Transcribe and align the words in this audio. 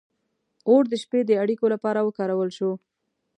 •اور 0.69 0.83
د 0.91 0.93
شپې 1.03 1.19
د 1.25 1.31
اړیکو 1.43 1.65
لپاره 1.73 1.99
وکارول 2.03 2.49
شو. 2.57 2.71